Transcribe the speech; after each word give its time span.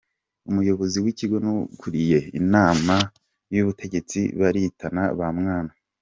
Umuyobozi 0.49 0.97
w’Ikigo 1.03 1.37
n’Ukuriye 1.45 2.19
Inama 2.39 2.95
y’Ubutegetsi 3.55 4.19
baritana 4.39 5.03
ba 5.19 5.29
mwana. 5.39 5.71